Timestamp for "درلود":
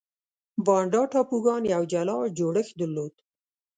2.79-3.13